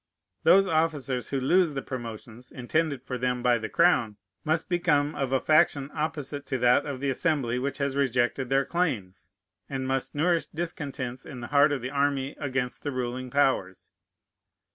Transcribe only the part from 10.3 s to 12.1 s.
discontents in the heart of the